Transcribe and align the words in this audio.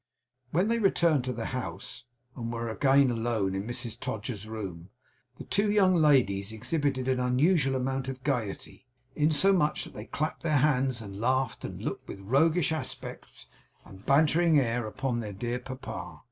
When 0.49 0.67
they 0.67 0.79
returned 0.79 1.17
into 1.27 1.33
the 1.33 1.45
house, 1.45 2.05
and 2.35 2.51
were 2.51 2.69
again 2.69 3.11
alone 3.11 3.53
in 3.53 3.67
Mrs 3.67 3.99
Todgers's 3.99 4.47
room, 4.47 4.89
the 5.37 5.43
two 5.43 5.69
young 5.69 5.95
ladies 5.95 6.51
exhibited 6.51 7.07
an 7.07 7.19
unusual 7.19 7.75
amount 7.75 8.07
of 8.07 8.23
gaiety; 8.23 8.87
insomuch 9.15 9.83
that 9.83 9.93
they 9.93 10.05
clapped 10.05 10.41
their 10.41 10.57
hands, 10.57 11.03
and 11.03 11.21
laughed, 11.21 11.63
and 11.63 11.83
looked 11.83 12.07
with 12.07 12.19
roguish 12.21 12.71
aspects 12.71 13.45
and 13.85 13.99
a 13.99 14.03
bantering 14.05 14.59
air 14.59 14.87
upon 14.87 15.19
their 15.19 15.33
dear 15.33 15.59
papa. 15.59 16.19